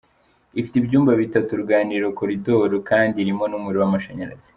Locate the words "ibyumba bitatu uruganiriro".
0.77-2.07